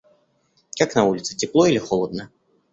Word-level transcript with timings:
Как 0.79 0.95
на 0.95 1.05
улице 1.05 1.35
тепло 1.37 1.67
или 1.67 1.77
холодно? 1.77 2.31